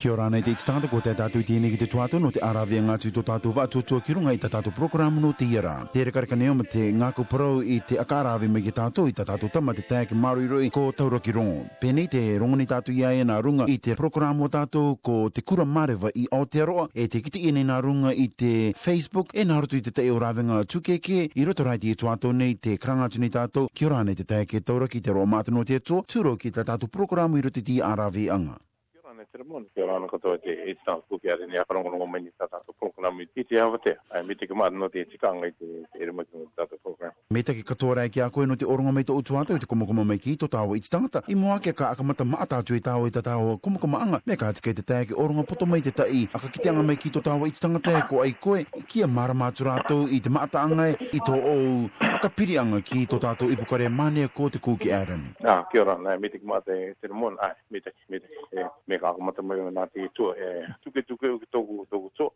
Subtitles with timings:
[0.00, 2.40] Kia ora nei te itatata ko te tatu i tēne ki te tuatu no te
[2.40, 5.74] arawea ngā tūtō tatu wa tūtua ki runga i te tatu programu no te ira.
[5.92, 9.26] Te re karika neoma te ngāku parau i te akarawe me ki tatu i te
[9.28, 11.66] tatu tama te tēke maruiroi ko taura ki rongo.
[11.82, 15.18] Pēnei te rongo ni tatu i e nā runga i te programu o tatu ko
[15.36, 19.44] te kura marewa i Aotearoa e te kiti ene nā runga i te Facebook e
[19.50, 22.78] nā rutu i te teo rawe ngā tūkeke i roto rai te tuatu nei te
[22.80, 23.68] krangatu ni tatu.
[23.76, 26.56] Kia ora nei te tēke taura ki te roa mātu no te tō, tūro ki
[26.56, 28.56] te tatu i roto ti arawe anga
[29.34, 29.66] tere mōna.
[29.76, 33.26] Kia rāna katoa te e tāna kūki a rini a karongorongo mai ni tātātou programu
[33.26, 33.96] i titi hawa te.
[34.10, 35.74] Ai, mi te kumāt no te tikanga i te
[36.06, 37.19] erumakimu tātātou programu.
[37.32, 39.66] Me take katoa rai ki a koe no te oronga mei te utu atau te
[39.72, 41.20] komokoma mai ki to tāua i tangata.
[41.30, 44.18] I mua ke ka akamata maa tātua i tāua i ta tāua komokoma anga.
[44.26, 46.24] Me ka atikei te tae ki oronga poto mai te tai.
[46.34, 48.64] A ka kiteanga mai ki to tāua i tangata e ko ai koe.
[48.90, 51.78] Ki a mara mātu rātou i te maata anga angai e i to ou.
[52.08, 55.22] A ka piri anga ki to tātou i pukare mānea ko te kūki Aaron.
[55.46, 57.38] Nā, ki ora, nā, me te kima te te ramon.
[57.46, 60.34] Ai, me te, me te, eh, me ka akamata mai o nā te tua.
[60.34, 62.32] Eh, tuke tuke uki tōku tōku tō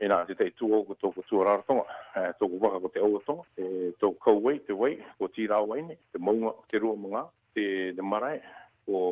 [0.00, 1.84] e na te tei tuo ko tōku tua rāra tonga,
[2.16, 5.44] e, eh, tōku waka ko te aua tonga, e, tōku kauwei to wei, ko tī
[5.50, 7.22] rā waini, te mo maunga, te rua mga,
[7.54, 7.64] te,
[7.98, 8.40] te marae,
[8.88, 9.04] ko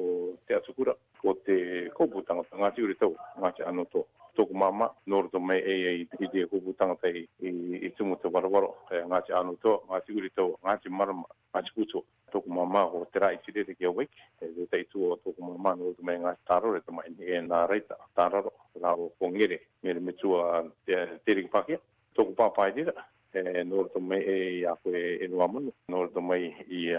[0.49, 1.59] te atukura, ko te
[1.93, 3.13] kōpū tangata, ngā tiuri tau,
[3.45, 4.07] ngā te anō tō
[4.39, 7.51] tōku māma, nōru tō mai e e i te kupu tangata i, i,
[7.89, 12.05] i tumu tō warawaro, e, ngāti anu tō, ngāti uri tō, ngāti marama, ngāti kuto,
[12.31, 15.19] tōku māma o te rā i te reteki a wiki, e te tei tū o
[15.25, 18.95] tōku māma, nōru tō mai ngāti tāro re tō mai, e nā reita, tāraro, nā
[18.95, 21.81] o kongere, mere me tū a te, te reki pākia,
[22.19, 22.95] tōku pāpā i tira,
[23.35, 26.93] e nōru tō mai e i a koe e nua munu, nōru tō mai i,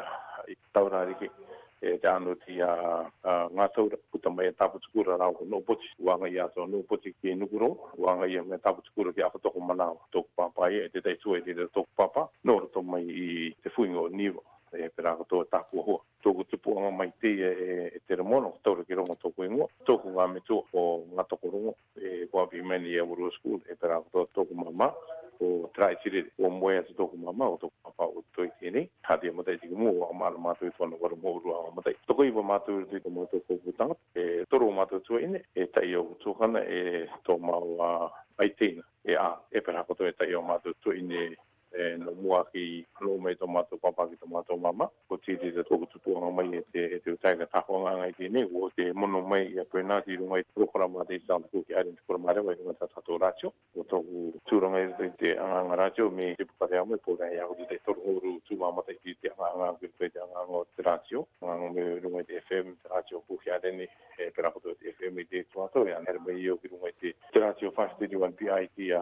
[0.52, 1.32] i taurā reki,
[1.82, 2.72] e te anu ti a
[3.56, 5.60] ngā taura puta mai e tāpu tukura rāu ko nō
[6.08, 7.70] wanga i ato nō ki e nukuro
[8.08, 11.56] wanga i me tāpu tukura ki akatoko manawa tōku pāpā e te tei tue te
[11.62, 14.44] tōku pāpā nō rato mai i te fuingo niwa
[14.78, 18.16] e pera ko tōa tāku ahua tōku tupu anga mai te e, e, e te
[18.20, 20.42] ramono taura ki rongo tōku ingoa tōku ngā me
[20.74, 20.84] o
[21.16, 24.94] ngā toko e kua pi e uru school e pera ko tōku mamaa
[25.42, 28.90] o trai tiri o moe atu toku mama o toku papa o toi tēnei.
[29.08, 31.96] Tāti a e matai tiki mō o amāra mātui tōna wara mō urua o matai.
[32.08, 33.96] Toko iwa mātui rutu i tōmō toko kūtanga.
[34.16, 37.92] E toro o mātui tua ine, e tai o tūkana e tō māu a
[38.44, 38.84] aiteina.
[39.08, 41.32] E a, e perakoto e tai o mātui tua ine
[41.70, 42.66] e no mua ki
[43.06, 46.02] no mai to mato papa ki to mato mama ko ti ti to ko tu
[46.16, 48.90] no mai e te e te tai ka ta honga ngai ti ni wo te
[48.92, 51.38] mono mai ya e e ko na ti ro mai pro kora ma de sa
[51.38, 54.02] ku ki ari ko ma re wa ta ta to ra cho ko to
[54.50, 54.89] tu ro mai
[55.20, 58.94] te anganga rajo me te pukare amoe pōra e ahuru te toru oru tū mamata
[58.96, 61.26] ki te anganga kuru pe te anganga o te rajo.
[61.44, 63.88] Anganga me rungai te FM, te rajo kuhi areni,
[64.22, 67.38] e perakoto te FM i te tuato, e anhera mai iyo ki rungai te te
[67.44, 69.02] rajo 531 PI ki a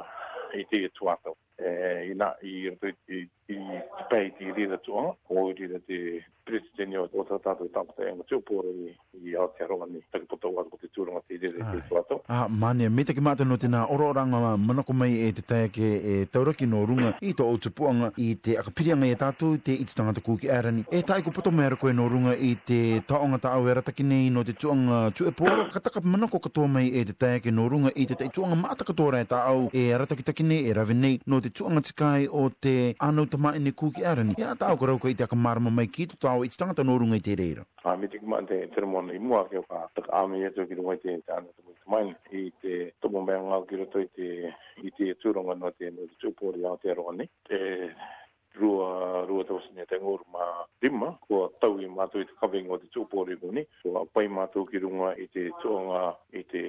[0.57, 1.35] i te tuato.
[1.61, 6.01] E na i rato i te pei ti rida tuanga, o rida te
[6.47, 8.91] presidenti o o tatatu tapu te pore tūpō i
[9.27, 9.33] i
[9.69, 12.17] roa ni takipoto wātu ko te tūranga te ide ah, te tūrato.
[12.29, 16.67] Ah, mani, me take mātu no tēnā ororanga manako mai e te taiake e tauraki
[16.73, 20.85] no runga i tō tūpuanga i te akapirianga e tātou te iti tangata kūki ārani.
[20.91, 22.79] E tai ko poto mai koe no runga i te
[23.09, 25.67] taonga tā au e rataki nei no te tūanga tū e pōra.
[25.73, 28.95] Ka taka manako katoa mai e te taiake no runga i te tai tūanga mātaka
[29.01, 32.29] tōra e tā au e rataki taki nei e rave nei no te tūanga tikai
[32.31, 32.77] o te
[33.09, 34.37] anau tamaine kūki ārani.
[34.39, 36.97] Ia tā au karau ka i te akamārama mai ki tō au i tangata no
[36.97, 37.65] runga te reira?
[37.83, 40.75] A me te kumante tere mwana i mua keo ka taka ame i atu ki
[40.77, 44.07] runga i te tāna tumu i tumaini i te tomo mea ngā ki roto i
[44.17, 44.29] te
[44.87, 47.29] i te tūranga no te no te tūpori au te roa ni
[48.59, 52.73] rua rua te wasi te ngoro ma lima ko tau i mātou i te kawenga
[52.75, 56.63] o te tūpore kone ko a pai mātou ki runga i te tuanga i te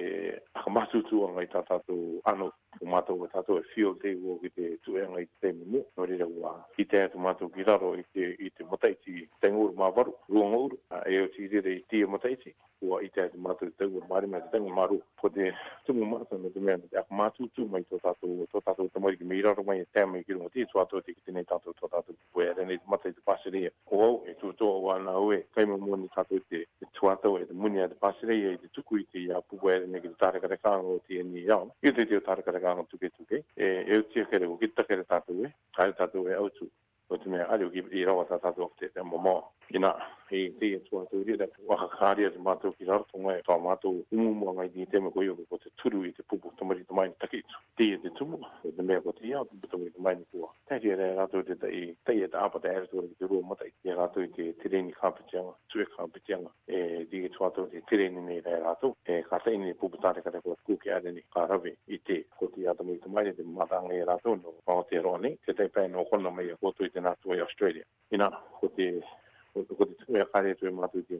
[0.59, 4.37] akamatu tuanga i tā tātou ano ko mātou o e tātou e fio te uo
[4.43, 7.93] ki te tuanga i te mimo no rira ua ki te atu mātou ki raro
[7.97, 11.73] i te, i te mataiti te ngoro ma varu rua ngoro e o ti rira
[11.73, 14.73] i tia mataiti ko i te atu mātou i te ngoro ma rima te tenga
[14.75, 15.51] maru ko te
[15.87, 19.41] tumu mātou na te mea te akamatu tu mai tō tātou tō tātou tamariki me
[19.41, 21.73] i raro mai e tēmai ki runga ti tō tātou e te ki tēnei tātou
[21.81, 23.71] tō tātou koe, e rene te matai te pasere ia.
[23.93, 26.63] O au, e tō tō wā nā ue, kai mō mōni tātou te
[26.97, 29.71] tuatau e te muni a te pasere ia, e te tuku i te ia pupu
[29.71, 31.71] e rene ki te tāre kare kāngo o te nia iau.
[31.85, 34.71] Iu te teo tāre kare kāngo tuke tuke, e e o tia kere o ki
[34.75, 36.67] tā kere tātou e, kai tātou e autu.
[37.09, 39.31] O te mea ariu ki i rawa tātou o te te mō
[39.69, 39.89] I nā,
[40.31, 43.05] he te e tuatau rira, waka kāria te mātou ki rāra
[43.45, 46.49] tō mātou umu mō ngai di te me koe o te turu i te pupu
[46.57, 48.35] tamari tamai ni takitu tia te tumu,
[48.67, 50.51] e te mea ko te iau, te tumu i te maini tua.
[50.67, 54.49] Tehi e rea rātou te tai, tai e te apa te ere e rātou te
[54.59, 55.53] tereni kāpitianga,
[58.19, 58.75] nei rea
[59.15, 62.45] e ka tei ni pupatare kare kua kūke ade ni ka rawe i te ko
[62.51, 63.43] te iau tumu i te maini, te
[65.45, 67.83] te tei pēn o kona mai e kōtou Australia.
[68.11, 68.27] Ina,
[68.59, 68.91] ko te,
[69.55, 71.15] ko te tumu e kare tue mātou i te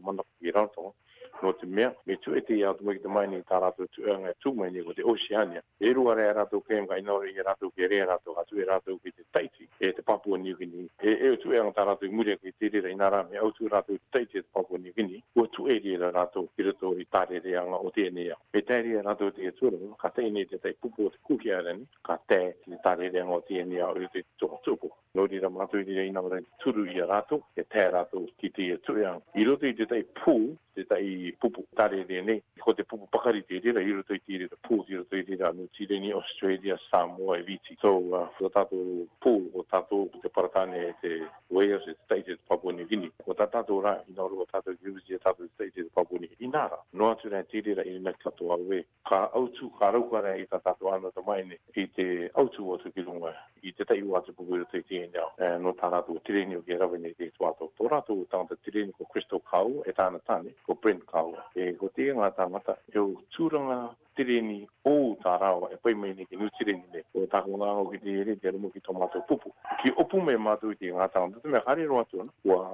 [1.69, 4.17] mea, me tu e te ia tu mai te mai ni ta rato tu e
[4.17, 5.63] ngai tu ni ko te Oceania.
[5.77, 8.97] E ruare e rato ke mga inore i rato ke re rato, atu e rato
[9.01, 10.85] ke te taiti e te Papua New Guinea.
[10.97, 13.69] E o tu e anga tā rātou mure ki te rira inara me au tu
[13.71, 17.07] rātou i teite te Papua New Guinea, ua tu e rira rātou ki rato i
[17.07, 18.35] tāre anga o te enea.
[18.53, 21.21] Me tā rira rātou te e tūra, ka te ene te tai pupu o te
[21.29, 24.91] kuki arani, ka te te tāre anga o te enea o te tōha tūpo.
[25.15, 28.51] Nō rira mātou i rira inara i tūru i a rātou, e tā rātou ki
[28.53, 29.23] te e tu e anga.
[29.39, 30.35] I roto i te tai pū,
[30.77, 34.19] te tai pupu tāre re ne, ko te pupu pakari te rira, i roto i
[34.21, 37.73] te rira pū, i roto i rira anu tīreni, Australia, Samoa, Viti.
[37.81, 41.11] So, uh, whatatou pū o tatou ki te paratane e te
[41.53, 43.13] Wales e te teite te Papua New Guinea.
[43.23, 46.19] Ko ta tatou rā, ina oru o tatou ki e tatou te teite te Papua
[46.19, 48.65] New Inara, noa tu rei tiri ra ina ki tatou au
[49.09, 52.77] Ka autu, ka rauka rei i ta tatou ana ta maine i te autu o
[52.77, 53.33] tu ki runga
[53.63, 55.25] i te tei ua te pukuru te tiri nea.
[55.37, 57.71] E, no ta rātou o tiri nio ki rawe nei te tu ato.
[57.79, 61.33] Tō rātou o tāna tiri ni ko Crystal Kau e tāna tāne, ko Brent Kau.
[61.57, 63.81] E ko te ngā tāmata, eu tūranga
[64.19, 67.85] tereni o tā rāo e poi mai neke nui tereni me o tā kona o
[67.91, 69.51] ki te ere te rumo ki tō mātou pupu.
[69.79, 72.65] Ki opu me mātou i te ngā tāna, me hare roa tō na, ua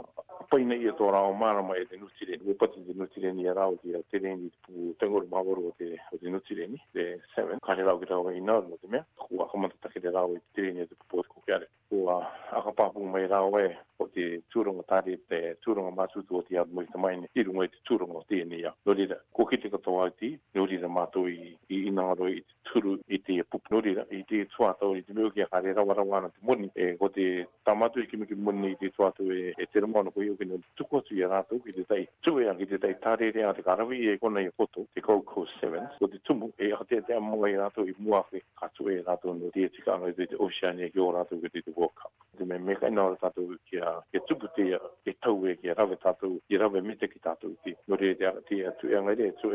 [0.50, 3.46] pai nei e tō rāo mārama e te nui tereni, e pati te nui tereni
[3.46, 5.94] e rāo te tereni pū tengori māwaru o te
[6.32, 7.06] nui tereni, te
[7.38, 10.14] 7, kare rāo ki rāo i e nā rumo te mea, ua komanta take te
[10.18, 11.70] rāo i te tereni e te pupu o te kukiare.
[11.94, 12.24] Ua
[12.58, 13.70] akapāpu mai rāo e
[14.16, 17.72] te tūrunga tāre te tūrunga mātutu o te ao mui te maine i rungo i
[17.74, 18.72] te tūrunga o te enia.
[18.88, 22.38] Nō rira, ko ki te katoa i ti, nō rira mātou i, i inaaro i
[22.44, 23.76] te tūru i te pupu.
[23.76, 26.72] Nō rira, i te tuatau i te mea ki a kare rawa rawa te muni,
[26.80, 27.28] e, ko te
[27.68, 30.62] tamatu i kimiki muni i te tuatau e, e te rumono ko i uke nō
[30.80, 32.04] tuku atu i a rātou ki te tai.
[32.24, 35.28] Tue a ki te tai tāre rea te karawi e kona i koto, te Gold
[35.32, 38.88] Coast Sevens, ko te tumu e a te tea mua i rātou i muake katu
[38.96, 41.96] e rātou nō te etika anga i te Oceania ki o rātou ki te World
[42.00, 42.12] Cup.
[42.36, 44.63] Te me mekaina o rātou ki a ke tupu te
[45.04, 47.74] ke tau e ke rawe tātou, ke rawe mete ki tātou ki.
[47.90, 49.52] No te te e tu e ngai re, e tu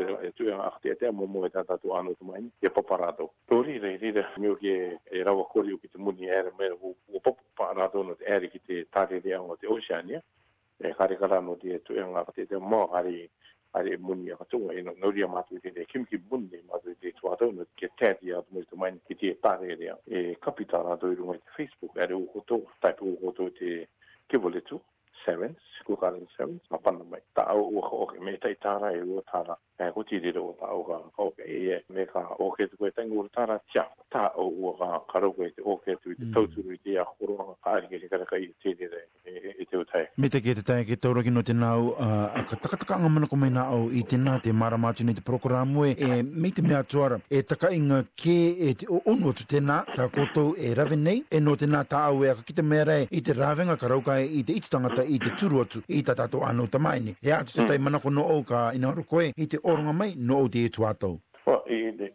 [0.49, 3.31] e ngai te a momo e tātou anu tu mai ke paparātou.
[3.49, 4.75] Tō re re re re, mio ke
[5.11, 8.61] e rawa koriu ki te muni e re mea, o paparātou no te ere ki
[8.67, 10.21] te tāre rea o te oceania,
[10.81, 13.15] e kare kara no te e tu e ngai te te mō kare
[13.79, 16.91] are muni a katoa e no nauri a mātui te te kimki bun te mātui
[16.99, 20.33] te tu atau no ke tēti a tumai tu maini ki te tāre rea e
[20.43, 23.71] kapita rātou i rungai te Facebook are u koto taipu u koto te
[24.31, 24.61] ke vole
[25.27, 25.51] seven
[25.85, 29.01] ku ka seven ma pan na mai ta o ho ho me tai tara e
[29.15, 32.23] o tara e ho ti o ta o ga o ke e, e me ka
[32.39, 33.43] o ke tu ta ngur ta
[33.73, 36.95] cha ta o o ga ka ro ke o ke tu to tu ri ti
[36.97, 38.79] a ho ga ka ri ke ka ka i ti mm.
[38.79, 39.20] de
[40.17, 43.09] Me te kia te tai, ke tauraki no te nau, uh, a ka takataka anga
[43.11, 46.61] mana kumai nā au i te nā te maramātu nei te prokurāmu e, me te
[46.63, 48.35] mea tuara, e taka inga ke
[48.69, 52.23] e te onua tu tēnā, tā koutou e rave nei, e no tēnā tā au
[52.25, 55.19] e a ka kita mea rei, i te ravenga ka raukai i te ititangata i
[55.19, 57.17] te turu atu, i tā tātou anau tamaini.
[57.21, 57.71] E atu te hmm.
[57.73, 60.69] tai mana kono au ka ina koe, i te oronga mai no au te e
[60.71, 61.17] tuatou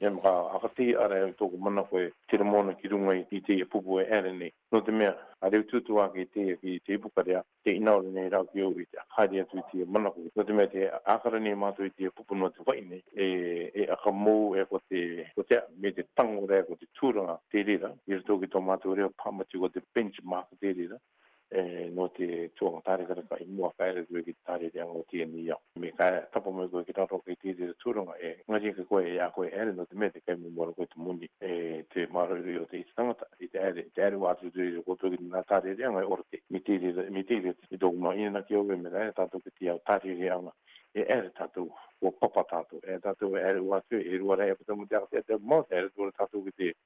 [0.07, 4.07] e mga akati ara yung toko mana koe tiramona ki runga i te i e
[4.17, 8.09] ere No te mea, a reo tu a ke te ki te ipukarea, te inaore
[8.15, 10.29] nei rau ki au i te haere atu i te mana koe.
[10.37, 10.83] No te mea, te
[11.15, 13.29] akara nei mātu i te apupu no te wai nei, e,
[13.81, 15.01] e aka mou e ko te,
[15.35, 18.49] ko te me te tango rea e ko te tūranga te rira, i rato ki
[18.55, 21.01] tō mātu reo pāmati ko te benchmark te rira.
[21.49, 22.27] E, no te
[22.59, 25.61] tua ma tāre tāre kai mua whaere koe ki tāre te ango tia ni au.
[25.83, 29.05] Me kai tapa mai koe ki tāro kai tia tia tūranga e ngari ka koe
[29.13, 32.09] e a koe ere no te me te kai mua koe te mundi e te
[32.11, 35.23] maharuru i o te tangata i te ere, te ere wātu tui i koto ki
[35.23, 36.43] nā tāre te ango e orte.
[36.51, 39.07] Mi tia tia tia tia tia tia tia tia tia tia tia tia tia tia
[39.07, 40.55] tia tia tia tia tia
[40.97, 41.67] e ere tatu
[42.01, 45.37] o papa tatu e tatu e ere wa tu e ruara e pata mutia te
[45.41, 46.71] mo te ere tu ora tatu ki te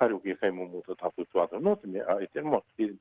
[0.00, 1.60] whare o ki whae mō mō tō tāpū ato.
[1.60, 2.40] Nō te me, a e te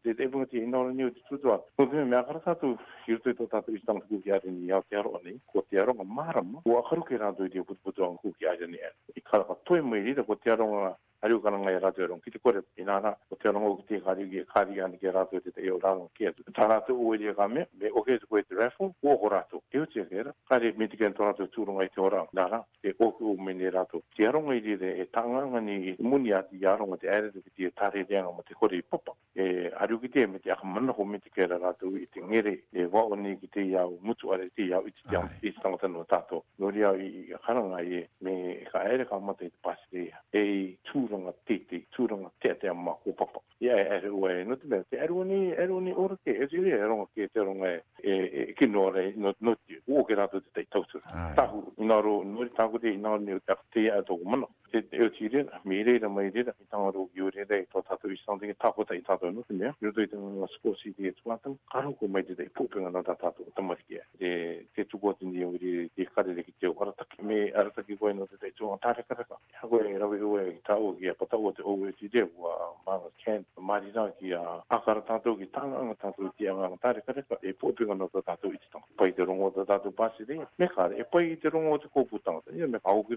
[0.03, 1.55] te te ebunga te inoro ni o te tūtua.
[1.79, 2.75] Nō te me, me akara tātou,
[3.07, 5.95] hirutoi tō tātou i tāngu kūki ari ni iau te aro ane, ko te aro
[5.97, 8.91] ngā marama, o akaru ke rātou i te putuputu ang kūki ari ane.
[9.15, 10.91] I kāra ka toi mai rita, ko te aro ngā
[11.23, 12.19] ari o e i rātou erong.
[12.23, 15.11] Ki te kore, inana, ko te aro ngā kutei kāri ki e kāri ane ke
[15.11, 16.43] rātou te te iau rātou kia tu.
[16.51, 19.48] Tā rātou o e e kāme, me oke tu koe te rifle, o ho
[19.79, 23.31] security a kera, kare mitigan tō rātou tūrunga i te ora, nā rā, te oku
[23.33, 24.01] o mene rātou.
[24.17, 27.51] Te aronga i rire e tanganga ni i muni ati i aronga te aere tuki
[27.55, 29.15] tia tare reanga ma te kore i popa.
[29.35, 31.57] E aru ki te me te aka mana ho mitigan
[32.01, 35.17] i te ngere, e wao ni ki te iau mutu are te iau iti te
[35.17, 36.43] amti i stangata no tātou.
[36.59, 38.37] Nori au i karanga i e, me
[38.71, 42.73] ka aere ka mata i te pasire ia, e i tūrunga tete, tūrunga tete a
[42.73, 43.43] ma ko popa.
[43.59, 46.35] Ia e aere ua e, no te mea, te aru ni, aru ni ora ke,
[46.35, 49.33] e zire e aronga ke te aronga e, e kinoa rei, no
[49.71, 50.97] yu wo ke rato te tau tsu.
[51.35, 54.37] Ta hu ina ro nori tangu te ina ro nio tak te ya to kuma
[54.43, 54.47] no.
[54.69, 57.81] te o tire me re re mai re ta ngor u yu re re to
[57.81, 60.45] ta tu isan de ta ko ta ta do no ne yu do ite no
[60.47, 63.15] sko si de twa ta ka ro ko mai de de pu pe na ta
[63.15, 66.21] ta to ta ma ki de te tu ko tin de yu re de ka
[66.21, 68.51] de ki te o ra ta ki me ar ta ki ko no de te
[68.55, 71.09] jo ta ta ka ka ha go re ra bi u e ta u ki
[71.17, 74.11] pa ta u te o u ti de wa ma ga ken ma ri na
[74.19, 76.53] ki a a ka ra ta to ki ta e nga ta to ti a
[76.53, 79.07] nga ta re ka ka e pu pe no ta ta to i ta pa
[79.07, 81.21] i de ro ngo ta ta to pa si de e me ka e pa
[81.23, 83.15] i de ro ngo te ko pu ta ta ni me ka u ki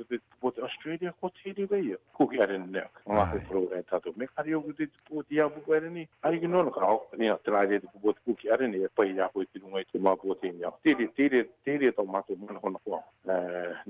[0.53, 1.99] te Australia ko te hiri wei e.
[2.13, 2.89] Ko ki arena nea.
[3.07, 4.13] Nga ngā kukuro e tato.
[4.17, 6.05] Me kari o kute te pō te iapu kua arena.
[6.29, 6.99] Ari ki nōna ka hao.
[7.21, 8.91] Nea te rai te pō te ko ki arena e.
[8.99, 10.71] Pai iapu i e te nunga i te mā pō te inia.
[10.87, 13.01] Tere, tere, tere tau mātou mana hona kua.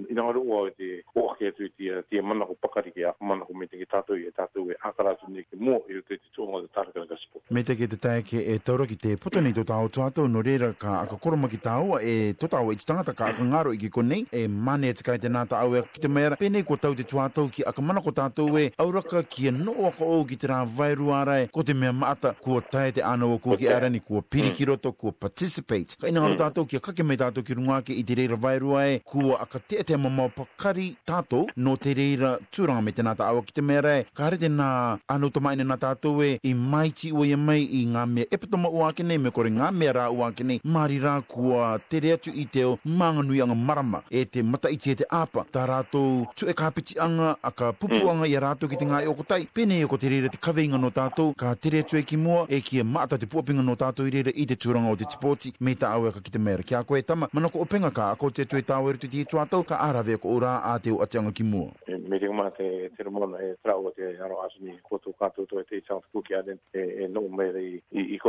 [0.07, 1.69] I nā rua o te o ake atu
[2.11, 4.73] te mana ko pakari ki a mana ko te ki tato i e tato i
[4.73, 4.78] e.
[4.90, 8.22] Akara tu ki mō i rute te tōngo te tāraka Me te ke te tae
[8.25, 11.49] ke e taura ki te poto nei tō tāo tuatau, no reira ka aka koroma
[11.52, 14.46] ki tāo, e tō tāo i e tangata ka aka ngaro i ki konei, e
[14.49, 17.50] mane e tikai te nāta au e ki te maera, penei ko tau te tuatau
[17.52, 20.62] ki aka mana ko tātou e, auraka ki e no waka o ki te rā
[20.68, 24.22] vairu ārai, ko te mea maata, kua tae te ana o kua ki arani, kua
[24.22, 24.56] piri mm.
[24.61, 25.99] ki roto, kua participate.
[26.00, 26.42] Ka ina haro mm.
[26.42, 29.42] tātou ki a kake mai tātou ki runga ke i te reira vairu ae kua
[29.44, 33.58] aka te te mamau pakari tātou, no te reira tūranga me te nāta au ki
[33.61, 34.70] te maera e, ka hare te nā
[35.12, 38.68] anu tamaine nā tātou e, i mai ti ua ia mai i ngā mea epitoma
[38.70, 42.00] ua ake nei, me kore ngā mea rā ua ake nei, mari rā kua te
[42.04, 45.44] reatu i teo manganui anga marama e te mata i te apa.
[45.52, 48.30] Tā rātou tu e kāpiti anga a ka pupuanga mm.
[48.30, 50.78] i a rātou ki te ngā e okotai, pene e ko te reira te kaveinga
[50.80, 53.76] no tātou, ka te reatu e ki mua, e ki e maata te puapinga no
[53.78, 56.38] tātou i reira i te tūranga o te tipoti, me ta au ka ki te
[56.40, 59.00] mera ki a koe tama, mana ko openga ka a ko te tue tāu eru
[59.02, 61.72] te tie tuatau, ka arawe ko ora a te o ki mua.
[61.88, 65.64] E, me te te teremona e trau o te aro asini, ko kātou tō e
[65.68, 68.20] te i tāu ki ade e, e no me i, i, i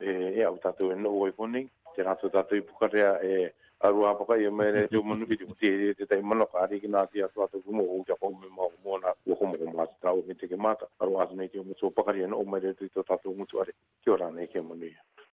[0.00, 3.52] e, e au tatu e no oi poni te rato tatu i pukarea e
[3.86, 7.02] aru apaka i mere jo umanu piti kuti e te tei mana ka ariki nā
[7.10, 10.16] ti atu atu kumo o kia kome ma o mōna o kumo o mātu tau
[10.26, 12.84] me te ke mata aru atu nei te umutu o pakari e no mere to
[12.84, 13.72] i tō tatu umutu are
[14.04, 15.21] ki o rāne ke manu i